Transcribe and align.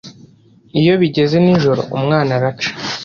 Iyo 0.79 0.93
bigeze 1.01 1.35
nijoro 1.43 1.81
umwana 1.97 2.31
araca, 2.37 2.69